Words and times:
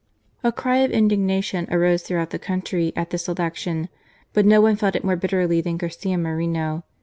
A 0.43 0.51
cry 0.51 0.77
of 0.77 0.89
indignation 0.89 1.67
arose 1.69 2.01
throughout 2.01 2.31
the 2.31 2.39
country 2.39 2.91
at 2.95 3.11
this 3.11 3.27
election, 3.27 3.87
but 4.33 4.47
no 4.47 4.59
one 4.59 4.75
felt 4.75 4.95
it 4.95 5.03
more 5.03 5.15
bitterly 5.15 5.61
than 5.61 5.77
Garcia 5.77 6.17
Moreno. 6.17 6.83